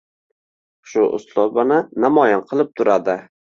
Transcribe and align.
Shu 0.93 1.03
uslubini 1.17 1.79
namoyon 2.07 2.45
qilib 2.51 2.75
turadi. 2.83 3.19